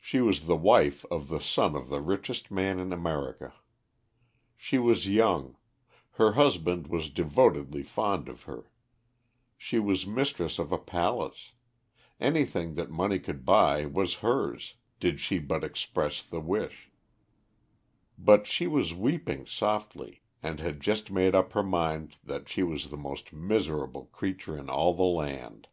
[0.00, 3.54] She was the wife of the son of the richest man in America;
[4.56, 5.56] she was young;
[6.14, 8.72] her husband was devotedly fond of her;
[9.56, 11.52] she was mistress of a palace;
[12.18, 16.90] anything that money could buy was hers did she but express the wish;
[18.18, 22.90] but she was weeping softly, and had just made up her mind that she was
[22.90, 25.68] the most miserable creature in all the land.